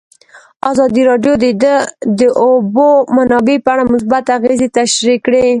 ازادي 0.69 1.01
راډیو 1.09 1.33
د 1.43 1.45
د 2.19 2.21
اوبو 2.45 2.87
منابع 3.17 3.57
په 3.65 3.69
اړه 3.73 3.83
مثبت 3.93 4.25
اغېزې 4.37 4.67
تشریح 4.79 5.17
کړي. 5.25 5.45